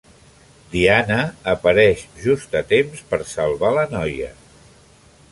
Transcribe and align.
Diana 0.69 1.17
apareix 1.51 2.01
just 2.23 2.57
a 2.61 2.63
temps 2.71 3.03
per 3.11 3.19
salvar 3.33 3.71
la 3.77 3.83
noia. 3.93 4.31